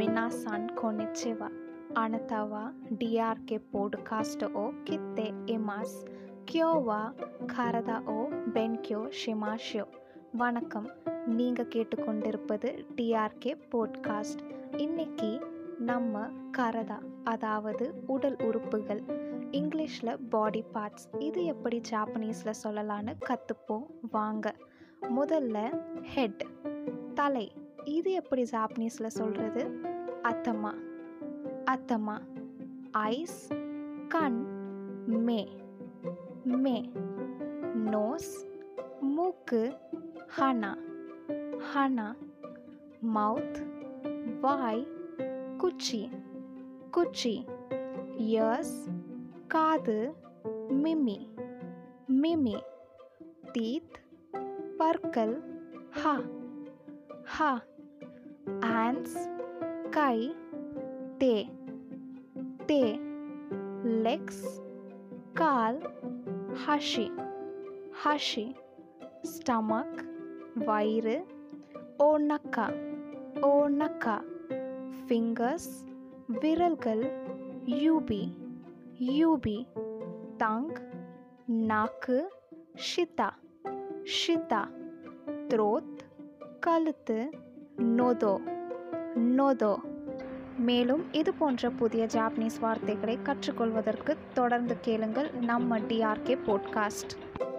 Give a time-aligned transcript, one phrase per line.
[0.00, 1.48] minasan konnichiwa.
[1.94, 6.04] Anata wa DRK podcast o kite imasu.
[6.46, 7.00] Kyo ஓ
[7.46, 8.18] karada o
[8.54, 9.86] benkyo shimashio.
[10.32, 10.88] வணக்கம்
[11.26, 14.42] நீங்கள் கேட்டுக்கொண்டிருப்பது TRK podcast
[14.76, 15.40] இன்னைக்கு
[15.78, 19.02] நம்ம கரதா அதாவது உடல் உறுப்புகள்
[19.50, 24.54] இங்கிலீஷில் பாடி பார்ட்ஸ் இது எப்படி ஜாப்பனீஸில் சொல்லலான்னு கற்றுப்போம் வாங்க
[25.00, 26.44] முதல்ல ஹெட்
[27.14, 27.52] தலை
[27.84, 29.88] இது எப்படி ஜாப்பனீஸில் சொல்கிறது
[30.26, 30.70] अतमा
[31.68, 32.16] अतमा
[32.94, 33.48] आइस
[34.12, 34.32] कान
[35.26, 35.38] मे
[36.46, 36.74] मे
[37.90, 38.26] नोस
[39.02, 39.54] मुक
[40.38, 40.72] हना
[41.72, 42.12] हना
[43.16, 43.60] माउथ
[44.44, 44.84] वाई
[45.60, 46.02] कुची
[46.94, 47.36] कुची
[48.32, 48.72] यस
[49.50, 49.90] काद
[50.82, 51.18] मिमी
[52.10, 52.56] मिमी
[53.54, 53.98] तीत
[54.78, 55.34] पर्कल
[56.02, 56.18] हा
[57.26, 57.58] हा
[58.62, 59.49] hands.
[59.89, 60.17] கை
[61.17, 61.35] தே
[62.67, 62.81] தே
[64.05, 64.45] லெக்ஸ்
[65.33, 65.79] கால்
[66.65, 67.07] ஹஷி
[68.03, 68.45] ஹஷி
[69.31, 70.01] ஸ்டமக்
[70.67, 71.17] வயிறு
[72.03, 72.67] ஓனக்கா
[73.49, 74.17] ஓனக்கா
[74.99, 75.71] ஃபிங்கர்ஸ்
[76.39, 77.05] விரல்கள்
[77.83, 78.21] யூபி
[79.13, 79.57] யூபி
[80.37, 80.71] டங்
[81.67, 82.17] நாக்கு
[82.87, 83.29] ஷிதா
[84.15, 84.61] ஷிதா
[85.47, 86.01] த்ரோத்
[86.59, 87.19] கழுத்து
[87.97, 88.35] நொதோ
[89.18, 89.76] நொதோ.
[90.58, 97.49] மேலும் இது போன்ற புதிய ஜாப்பனீஸ் வார்த்தைகளை கற்றுக்கொள்வதற்கு தொடர்ந்து கேளுங்கள் நம்ம டிஆர்கே போட்காஸ்ட்.